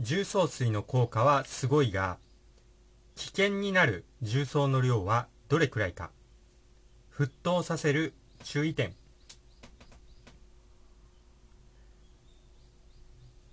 [0.00, 2.18] 重曹水の効果はすごいが、
[3.16, 6.10] 危険になる重曹の量はどれくらいか。
[7.12, 8.14] 沸騰させる
[8.44, 8.94] 注意点。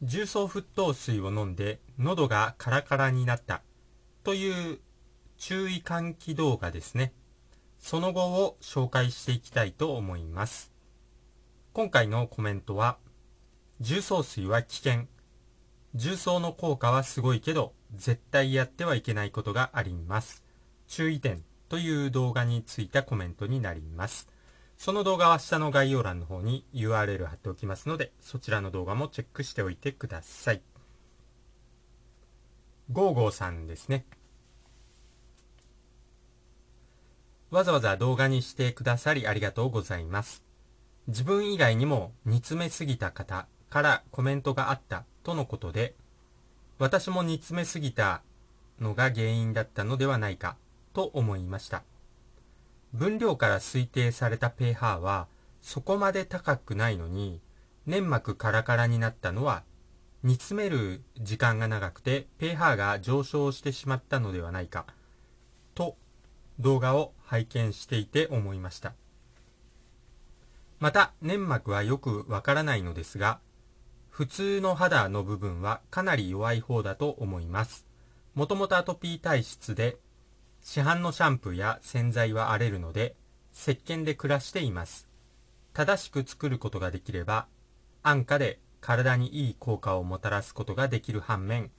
[0.04, 3.64] 重曹沸騰水を飲んで喉がカラカラになった
[4.24, 4.80] という
[5.40, 7.12] 注意喚起動画ですね。
[7.80, 10.72] その後を紹介していきたいと思います。
[11.74, 12.98] 今回のコメントは、
[13.80, 15.08] 重曹水は危険。
[15.96, 20.44] 重曹の効果はすごいけど、絶対やってはいけないことがあります。
[20.88, 24.28] 注意点という動画についたコメントになります。
[24.78, 30.62] その動画は下の概要欄の方に URL 貼っておきますので、そちらの動画もチェックしておいてください。
[32.92, 34.06] ゴーゴーさんですね。
[37.52, 40.44] わざわざ動画にしてくださりありがとうございます。
[41.08, 45.96] 自分以外にも煮詰めすぎた方からコメントがあったとのことで、
[46.78, 48.22] 私も煮詰めすぎた
[48.80, 50.56] のが原因だったのではないか
[50.94, 51.84] と思いました。
[52.94, 55.28] 分量から推定された pH は
[55.64, 57.42] そこまで高くないのに、
[57.88, 59.64] 粘膜カラカラになったのは
[60.24, 64.86] 煮詰める時間が長くて pH が上昇してしまったのではないか
[65.76, 65.96] と
[66.60, 68.94] 動画を拝見していて思いました。
[70.80, 73.40] また粘膜はよくわからないのですが
[74.16, 77.86] 普通の肌の部分はかなり弱い方だと思います。
[78.34, 79.98] もともとアトピー体質で、
[80.62, 83.18] 市販のシャンプーや洗剤は荒れるので、
[83.54, 85.10] 石鹸で暮らしています。
[85.74, 87.48] 正しく作ることができれば、
[88.04, 91.70] 安価で体にいい効果をもたらすことができる反面、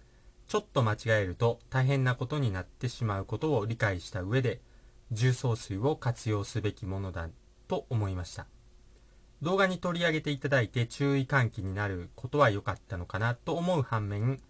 [0.46, 4.60] ちょっと間違えると大変なことになってしまうことを理解した上で、
[5.10, 7.30] 重曹水を活用すべきものだ
[7.66, 8.46] と思いました。
[9.42, 14.40] 動画に取り上げていただいて注意喚起になることは良かったのかなと思う反面、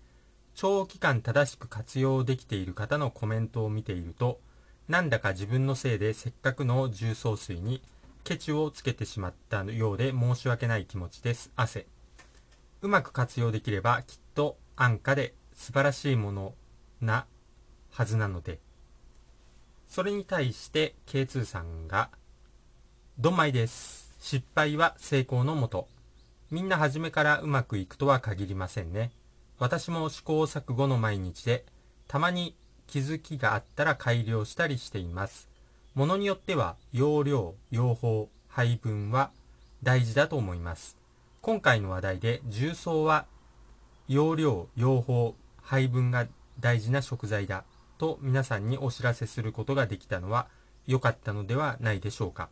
[0.54, 4.40] 長期間正しく活用できている方のコメントを見ていると、
[4.88, 7.82] なんだか自分のせいでせっかくの重曹水に
[8.22, 11.50] ケチをつけてしまったようで申し訳ない気持ちです。
[11.56, 11.86] 汗。
[12.82, 16.54] うまく活用できればきっと安価で素晴らしいもの
[17.00, 17.26] な
[17.90, 18.60] はずなので、
[19.88, 22.10] それに対して K2 さんが、
[23.18, 24.05] ドンマイです。
[24.18, 25.88] 失敗は成功のもと。
[26.50, 29.10] みんな初めからうまくいくとは限りませんね。
[29.58, 31.64] 私も試行錯誤の毎日で、
[32.08, 32.54] たまに
[32.86, 35.48] 気づきがあったら改良したりしています。
[35.94, 39.30] ものによっては、容量、用法、配分は
[39.82, 40.96] 大事だと思います。
[41.40, 43.26] 今回の話題で、重曹は、
[44.08, 46.28] 容量、用法、配分が
[46.60, 47.64] 大事な食材だ
[47.98, 50.46] と皆さんにお知らせすることができたのは
[50.86, 52.48] 良かったのではないでしょうか。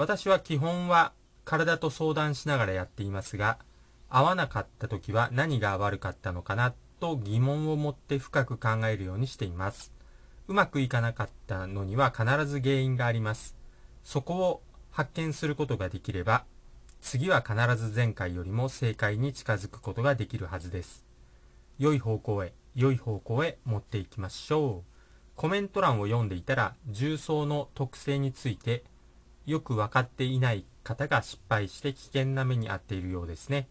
[0.00, 1.12] 私は基本は
[1.44, 3.58] 体と相談しながらやっていますが、
[4.08, 9.92] 合わなかった時は何が悪かったのかなと疑問を持って深く考えるようにしています。
[10.48, 13.58] うまくいかなかったのには必ず原因があります。
[14.02, 16.46] そこを発見することができれば、
[17.02, 21.04] 次は必ず前回よりも正解に近づくことができるはずです。
[21.78, 24.90] 良い方向へ、良い方向へ持っていきましょう。
[25.36, 28.82] コメント欄を読んでいたら、重曹の特性について
[29.46, 33.68] よく分かっていない方が失敗して危険な目に遭っているようですね。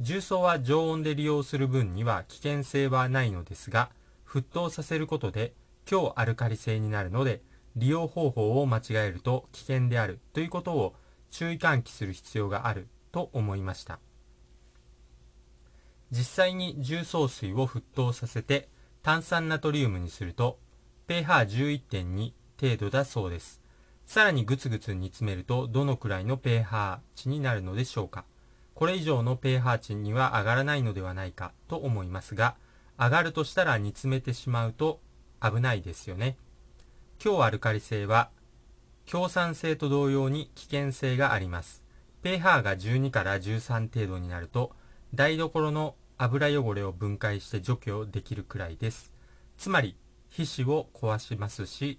[0.00, 3.90] 重曹は常温で利用する分には危険性はないのですが、
[4.26, 5.54] 沸騰させることで
[5.84, 7.42] 強アルカリ性になるので、
[7.76, 10.94] 利用方法を間違えると危険であるということを
[11.30, 13.98] 注意喚起する必要があると思いました。
[16.10, 18.68] 実際に重曹水を沸騰させて
[19.02, 20.58] 炭酸ナトリウムにすると
[21.08, 23.63] pH11.2 程度だそうです。
[24.06, 28.24] さらにグツグツ煮詰めるとどのくらいの pH 値になるのでしょうか？
[28.74, 32.56] これ以上の pH 値には上がらないのではないかと思いますが、
[32.98, 35.00] 上がるとしたら煮詰めてしまうと
[35.40, 36.36] 危ないですよね。
[37.18, 38.30] 強アルカリ性は、
[39.06, 41.82] 強酸性と同様に危険性があります。
[42.22, 44.72] pH が12から13程度になると、
[45.14, 49.12] 台所の油汚れを分解して除去できるくらいです。
[49.56, 49.96] つまり、
[50.28, 51.98] 皮脂を壊しますし、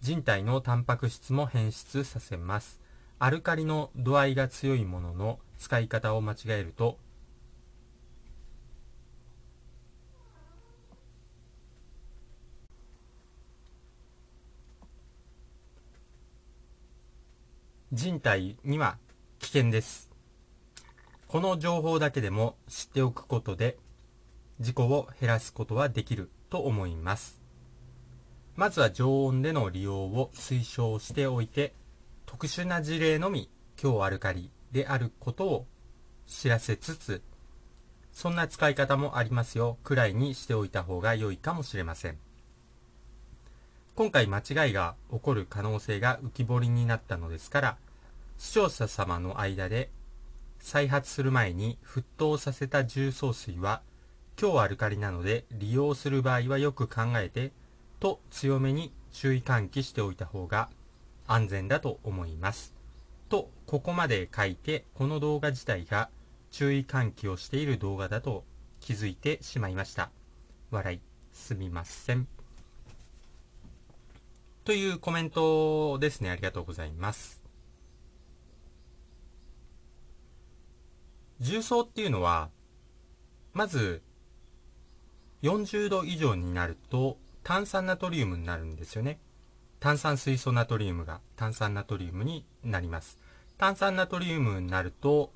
[0.00, 2.80] 人体のタンパク質も変質させます。
[3.18, 6.98] アルカリの度合いが強いものの使い方を間違えると
[17.90, 18.98] 人体には
[19.38, 20.10] 危険です。
[21.28, 23.78] この情報だけでも知っておくことで
[24.60, 27.45] 事故を減らすことはできると思います。
[28.56, 31.74] まずは常温での利用を推奨しておいて、
[32.24, 35.66] 特殊な事例のみ強アルカリであることを
[36.26, 37.22] 知らせつつ、
[38.12, 42.16] そんな使い方もありますよくらいにしておいた方が良いかもしれません。
[43.94, 47.76] 今回間違いが起こる可能性が浮き彫りになったのですから、
[48.38, 49.90] 視聴者様の間で
[50.58, 53.82] 再発する前に沸騰させた重曹水は
[54.36, 57.52] 強アルカリなので利用する場合はよく考えて
[58.00, 60.68] と強めに注意喚起しておいた方が
[61.26, 62.74] 安全だと思います。
[63.28, 66.10] と、ここまで書いてこの動画自体が
[66.50, 68.44] 注意喚起をしている動画だと
[68.80, 70.10] 気づいてしまいました。
[70.70, 71.00] 笑い、
[71.32, 72.28] すみません。
[74.64, 76.30] というコメントですね。
[76.30, 77.40] ありがとうございます。
[81.38, 82.50] 重曹っていうのは、
[83.52, 84.02] まず、
[85.42, 89.20] 40度以上になると炭酸ナトリウムになるんですよね。
[89.78, 93.20] 炭酸水素ナトリウムが炭酸ナトリウムになります。
[93.56, 95.32] 炭酸ナトリウムになると、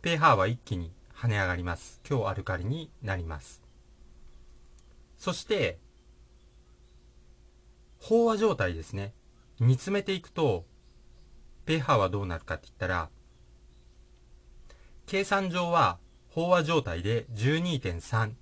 [0.00, 2.00] pH は一気に跳ね上がります。
[2.04, 3.60] 強アルカリになります。
[5.18, 5.78] そして、
[8.00, 9.12] 飽和状態ですね。
[9.60, 10.64] 煮詰めていくと、
[11.66, 13.10] pH はどうなるかって言ったら、
[15.04, 15.98] 計算上は
[16.34, 18.32] 飽和状態で12.3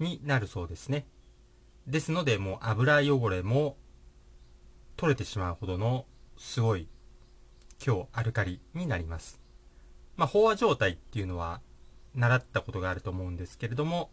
[0.00, 1.06] になるそうですね。
[1.86, 3.76] ですので、もう油汚れも
[4.96, 6.06] 取れてしまうほどの
[6.36, 6.88] すごい
[7.78, 9.40] 強アルカリになります。
[10.16, 11.60] まあ、飽和状態っていうのは
[12.14, 14.10] 習ったことがあると思うんですけれども、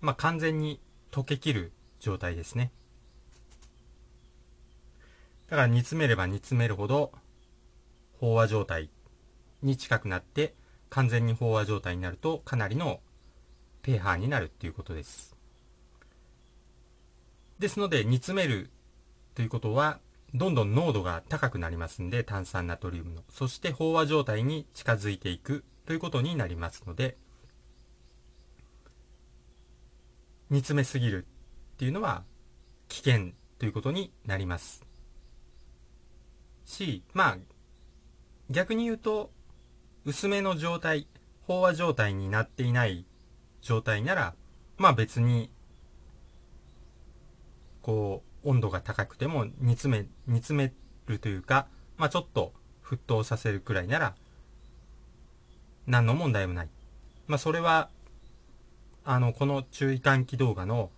[0.00, 0.80] まあ、完全に
[1.10, 2.70] 溶けきる状態ですね。
[5.48, 7.12] だから煮詰めれば煮詰めるほど
[8.20, 8.88] 飽和状態
[9.62, 10.54] に近くなって
[10.90, 13.00] 完全に飽和状態になるとかなりの
[13.82, 15.29] pH になるっていうことです。
[17.60, 18.70] ですので煮詰める
[19.34, 20.00] ということは
[20.34, 23.22] どんどん濃度が高くなりますんで、炭酸ナトリウムの。
[23.30, 27.16] そして飽和状態に近づいていくということになりますので、
[30.50, 31.26] 煮詰めすぎる
[31.74, 32.24] っていうのは
[32.88, 34.84] 危険ということになります。
[36.64, 37.38] し、まあ、
[38.50, 39.30] 逆に言うと、
[40.04, 41.08] 薄めの状態、
[41.48, 43.04] 飽和状態になっていない
[43.60, 44.34] 状態なら、
[44.78, 45.50] まあ別に、
[47.82, 50.72] こう、温度が高くても煮詰め、煮詰め
[51.06, 51.66] るというか、
[51.96, 52.52] まあちょっと
[52.84, 54.14] 沸騰させるくらいなら、
[55.86, 56.68] 何の問題もない。
[57.26, 57.90] まあそれは、
[59.04, 60.90] あの、この注意喚起動画の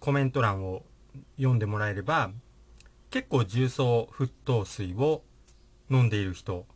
[0.00, 0.82] コメント欄を
[1.36, 2.30] 読んでもらえれば、
[3.10, 5.22] 結構重曹沸騰水を
[5.90, 6.66] 飲んでいる人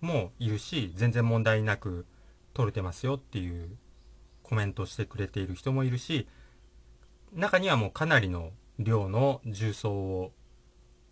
[0.00, 2.06] もいるし、全然問題なく
[2.54, 3.76] 取れてますよっていう
[4.42, 6.28] コメントしてくれている人もいるし、
[7.32, 10.32] 中にはもうかなりの量の重曹を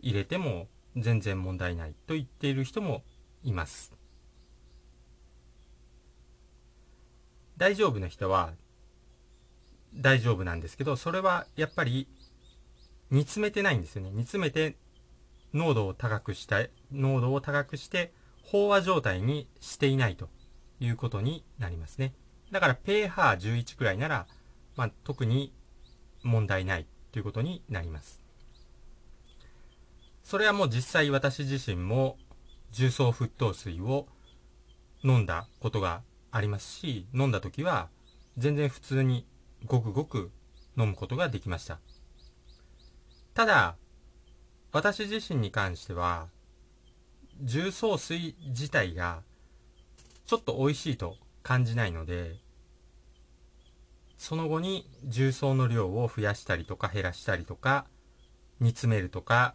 [0.00, 3.02] 入れても全然問題ないと言っている人も
[3.42, 3.92] います。
[7.56, 8.52] 大丈夫な人は
[9.94, 12.08] 大丈夫なんですけど、それはやっぱり
[13.10, 14.10] 煮詰めてないんですよね。
[14.10, 14.76] 煮詰めて
[15.54, 16.58] 濃度を高くした、
[16.92, 18.12] 濃度を高くして
[18.52, 20.28] 飽和状態にしていないと
[20.80, 22.14] いうことになりますね。
[22.50, 24.26] だから pH11 くらいなら、
[24.76, 25.52] まあ、特に
[26.22, 26.86] 問題ない
[27.16, 28.20] ということになります。
[30.22, 32.18] それはもう実際私自身も
[32.72, 34.06] 重曹沸騰水を
[35.02, 37.88] 飲んだことがありますし、飲んだ時は
[38.36, 39.26] 全然普通に
[39.64, 40.30] ごくごく
[40.76, 41.80] 飲むことができました。
[43.32, 43.76] ただ、
[44.70, 46.28] 私自身に関しては、
[47.40, 49.22] 重曹水自体が
[50.26, 52.36] ちょっと美味しいと感じないので、
[54.16, 57.86] その後に重曹の量を増やしたりとか減らしたりとか、
[58.60, 59.54] 煮詰めるとか、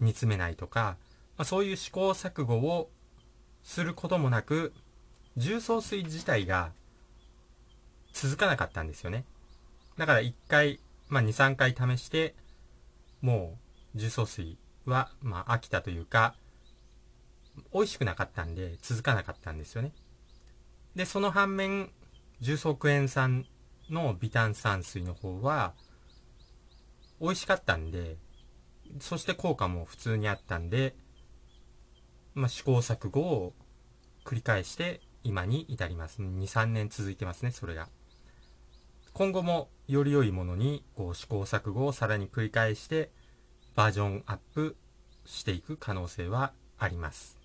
[0.00, 0.96] 煮詰めないとか、
[1.36, 2.90] まあ、そういう試行錯誤を
[3.62, 4.72] することもなく、
[5.36, 6.72] 重曹水自体が
[8.12, 9.24] 続かなかったんですよね。
[9.98, 12.34] だから一回、まあ2、3回試して、
[13.20, 13.58] も
[13.94, 16.36] う重曹水は、まあ飽きたというか、
[17.72, 19.92] 美味しくなかったんで続かなかったんですよね。
[20.94, 21.90] で、その反面、
[22.40, 23.46] 重曹クエン酸
[23.90, 25.74] の微炭酸水の方は、
[27.20, 28.16] 美味しかったんで、
[29.00, 30.94] そして効果も普通にあったんで、
[32.34, 33.54] まあ、試行錯誤を
[34.24, 36.22] 繰り返して今に至ります。
[36.22, 37.88] 2、3年続いてますね、それが。
[39.12, 43.10] 今後もより良いものにこう試行錯誤をさらに繰り返して
[43.76, 44.76] バージョンアップ
[45.24, 47.38] していく可能性はあります。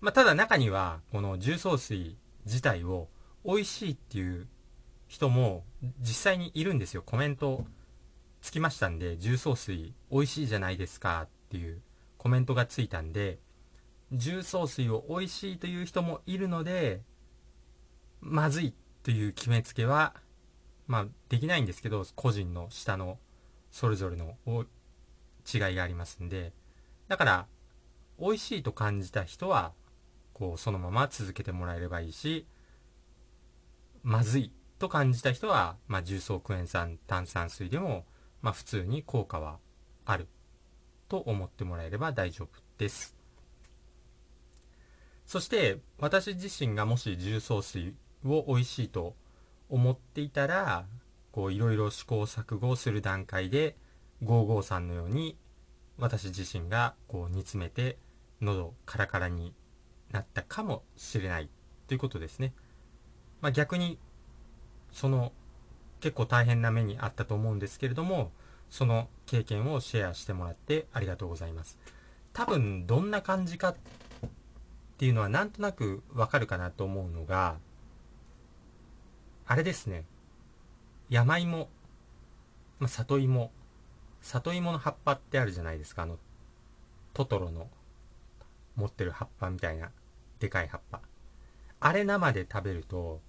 [0.00, 3.08] まあ、ただ中にはこの重曹水自体を
[3.44, 4.46] 美味しいっていう
[5.06, 5.64] 人も
[6.00, 7.02] 実際にいるんですよ。
[7.02, 7.64] コメント
[8.40, 11.80] つきましたんで、重曹水美味しいじゃないですかっていう
[12.18, 13.38] コメントがついたんで、
[14.12, 17.02] 重曹水を美味しいという人もいるので、
[18.20, 20.14] まずいという決めつけは、
[20.86, 23.18] まあ、できないんですけど、個人の下の
[23.70, 26.52] それぞれの違いがありますんで、
[27.08, 27.46] だから、
[28.18, 29.72] 美味しいと感じた人は、
[30.32, 32.46] こう、そのまま続けてもらえればいいし、
[34.08, 38.06] まずいと感じた人は、まあ、重曹クエン酸炭酸水でも、
[38.40, 39.58] まあ、普通に効果は
[40.06, 40.28] ある
[41.10, 43.14] と思ってもらえれば大丈夫です。
[45.26, 49.14] そして、私自身がもし重曹水を美味しいと
[49.68, 50.86] 思っていたら、
[51.30, 53.76] こう、いろいろ試行錯誤する段階で、
[54.22, 55.36] 553のように、
[55.98, 57.98] 私自身がこう煮詰めて、
[58.40, 59.52] 喉カラカラに
[60.12, 61.50] なったかもしれない
[61.88, 62.54] ということですね。
[63.40, 63.98] まあ、逆に、
[64.92, 65.32] その
[66.00, 68.30] 結構大変な目にあったと思うんですけれども、
[68.70, 71.78] その経験をシェアしてもらってありがとうございます。
[72.32, 73.76] 多分どんな感じかっ
[74.96, 77.56] ていうのはなんとなくわかるかなと思うのが、
[79.46, 80.04] あれですね。
[81.08, 81.68] 山芋、
[82.78, 83.50] まあ、里芋、
[84.20, 86.02] 里芋の葉っぱってあるじゃないですか。
[86.02, 86.18] あの、
[87.14, 87.68] トトロの
[88.76, 89.90] 持ってる葉っぱみたいな、
[90.38, 91.00] でかい葉っぱ。
[91.80, 93.20] あれ生で食べると、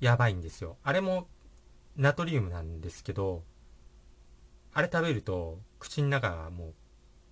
[0.00, 0.76] やばいんですよ。
[0.82, 1.28] あれも、
[1.96, 3.44] ナトリウムなんですけど、
[4.72, 6.74] あれ食べると、口の中がもう、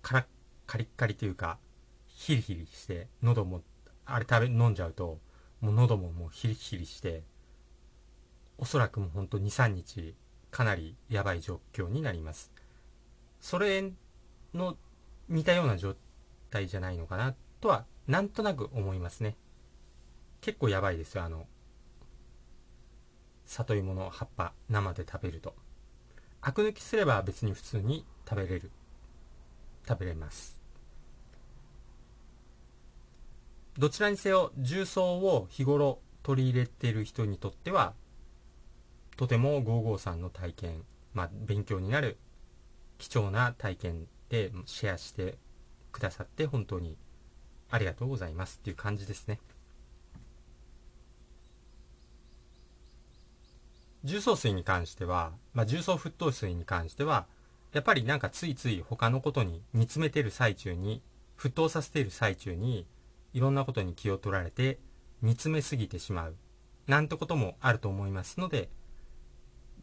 [0.01, 0.27] カラ
[0.65, 1.59] カリッカリというか、
[2.07, 3.61] ヒリヒリして、喉も、
[4.05, 5.19] あれ食べ、飲んじゃうと、
[5.61, 7.23] もう喉ももうヒリヒリして、
[8.57, 10.15] おそらくもうほんと2、3日、
[10.49, 12.51] かなりやばい状況になります。
[13.39, 13.91] それ
[14.53, 14.77] の
[15.27, 15.95] 似たような状
[16.49, 19.35] 態じゃないのかなとは、なんとなく思いますね。
[20.41, 21.47] 結構やばいですよ、あの、
[23.45, 25.55] 里芋の葉っぱ生で食べると。
[26.41, 28.71] アク抜きすれば別に普通に食べれる。
[29.87, 30.59] 食べれます。
[33.77, 37.93] どちらにせよ重曹を日頃取り入れている人にとっては
[39.17, 40.83] とても553の体験、
[41.13, 42.17] まあ、勉強になる
[42.97, 45.37] 貴重な体験でシェアして
[45.91, 46.97] くださって本当に
[47.69, 49.39] ありがとうございますっていう感じですね。
[54.05, 57.25] 重曹水に関しては、まあ、重曹沸騰水に関しては、
[57.73, 61.01] やっぱりなんかついつい他のことに煮詰めてる最中に、
[61.37, 62.87] 沸騰させている最中に、
[63.33, 64.77] いろんなことに気を取られて、
[65.23, 66.35] 煮詰めすぎてしまう。
[66.85, 68.69] なんてこともあると思いますので、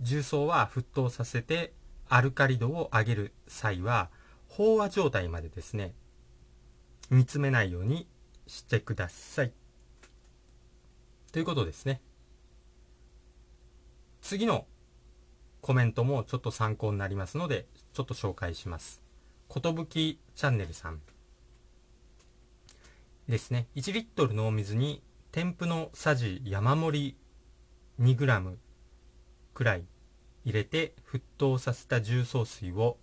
[0.00, 1.72] 重曹は沸騰させて、
[2.08, 4.08] アルカリ度を上げる際は、
[4.50, 5.94] 飽和状態までですね、
[7.10, 8.06] 煮詰めないように
[8.46, 9.52] してください。
[11.32, 12.00] ということですね。
[14.22, 14.66] 次の
[15.60, 19.02] コメントもちょっと参考になりますので、ちょっと紹介します。
[19.48, 21.00] ことぶきチャンネルさん。
[23.28, 23.66] ですね。
[23.74, 25.02] 1リットルのお水に、
[25.32, 27.16] 添付のさじ山盛
[27.98, 28.56] り 2g
[29.54, 29.84] くらい
[30.44, 32.98] 入れて沸騰させた重曹水を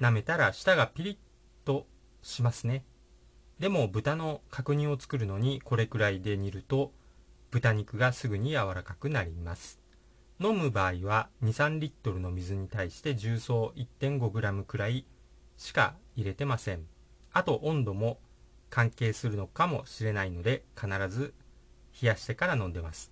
[0.00, 1.16] 舐めたら舌がピリッ
[1.64, 1.86] と
[2.22, 2.84] しますね。
[3.58, 6.92] でも豚の角煮を作るのにこれくらいで煮ると
[7.50, 9.83] 豚肉がすぐに柔らかくなります。
[10.40, 15.06] 飲む場合は2、3リットルの水に対して重曹 1.5g くらい
[15.56, 16.86] しか入れてません。
[17.32, 18.18] あと温度も
[18.68, 21.34] 関係するのかもしれないので必ず
[22.02, 23.10] 冷やしてから飲んでます。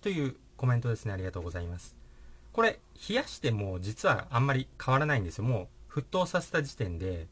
[0.00, 1.12] というコメントですね。
[1.12, 1.96] ありがとうございます。
[2.52, 5.44] これ、冷やしても実はあんまり変わらないんですよ。
[5.44, 7.28] もう沸騰させた時点で、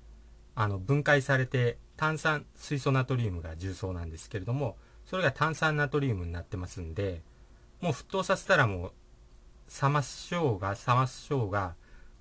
[0.55, 7.23] あの、分解されて炭酸、水素ナトリウムが重曹なんですけれども、それが炭酸ナトリウムになってますんで、
[7.85, 8.93] もう沸騰させたらもう、
[9.83, 11.75] 冷ましょうが、冷ましょうが、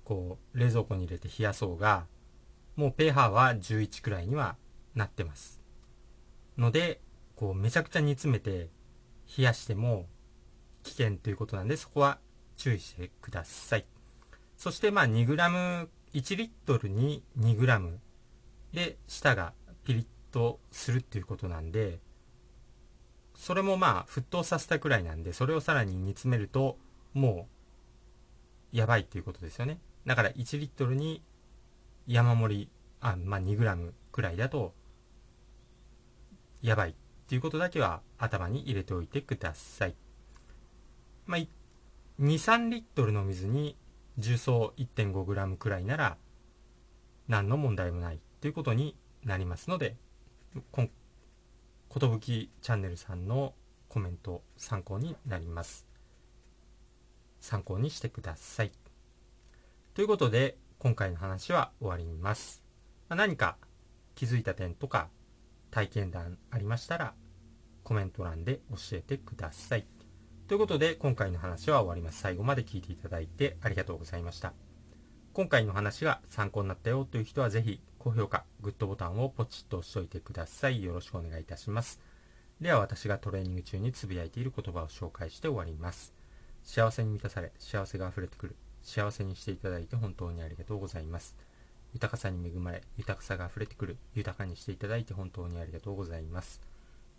[0.04, 2.04] こう、冷蔵庫に入れて冷やそうが、
[2.76, 4.56] もう pH は11くらいには
[4.94, 5.62] なってます。
[6.58, 7.00] ので、
[7.34, 8.68] こう、めちゃくちゃ煮詰めて
[9.38, 10.04] 冷やしても
[10.82, 12.18] 危険ということなんで、そこは
[12.58, 13.86] 注意してください。
[14.58, 17.96] そして、まあ、2g、1リットルに 2g
[18.74, 19.54] で、舌が
[19.86, 22.00] ピリッとするっていうことなんで、
[23.34, 26.76] それもまあ沸騰させたくらいなんで、それをさらに煮詰めると、
[27.12, 27.48] も
[28.72, 29.78] う、やばいっていうことですよね。
[30.06, 31.22] だから1リットルに
[32.06, 32.68] 山盛り、
[33.00, 34.72] あ、まあ2グラムくらいだと、
[36.62, 36.94] やばいっ
[37.28, 39.94] ていうことだけは頭に入れておいてください。
[41.26, 41.48] まあ、2、
[42.18, 43.76] 3リットルの水に
[44.18, 46.16] 重曹1.5グラムくらいなら、
[47.28, 49.96] 何の問題もないということになりますので
[50.70, 50.90] 今、
[51.94, 53.54] ことぶきチャンネルさんの
[53.88, 55.86] コメント参考になります。
[57.38, 58.72] 参考にしてください。
[59.94, 62.64] ということで、今回の話は終わります。
[63.08, 63.58] ま何か
[64.16, 65.08] 気づいた点とか
[65.70, 67.14] 体験談ありましたら、
[67.84, 69.86] コメント欄で教えてください。
[70.48, 72.18] ということで、今回の話は終わります。
[72.18, 74.52] 最後まで聞いていただいてありがとうございました。
[75.32, 80.84] 今回の話が参考になったよという人はぜひ高評価、グッドボタンをポチッと押しておいてください。
[80.84, 81.98] よろしくお願いいたします。
[82.60, 86.12] では私がトレーニング中につぶやいている言葉を紹介して終わります。
[86.64, 88.56] 幸せに満たされ、幸せが溢れてくる。
[88.82, 91.34] 幸せにしていただいて本当にありがとうございます。
[91.94, 93.96] 豊かさに恵まれ、豊かさが溢れてくる。
[94.14, 96.60] 豊かにしていただいて本当にありがとうございます。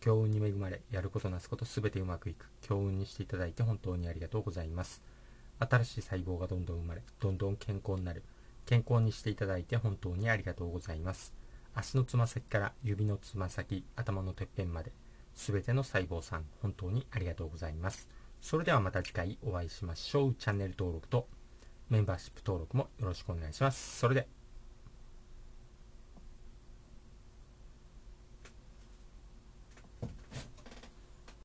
[0.01, 2.47] 強運に恵まれ、やることなすことすべてうまくいく。
[2.61, 5.01] 強運にしていただいて本当にありがとうございます。
[5.57, 8.21] 新しい細胞がどんどん生まれ、どんどん健康になる。
[8.65, 11.33] 健康にしていただいて本当にありがとうございます。
[11.73, 14.91] 足のつま先から指のつま先、頭のてっぺんまで、
[15.33, 18.07] すべての細胞さん、本当にありがとうございます。
[18.41, 20.35] それではまた次回お会いしましょう。
[20.35, 21.27] チャンネル登録と
[21.89, 23.99] メンバーシップ登録もよろしくお願いします。
[23.99, 24.34] それで。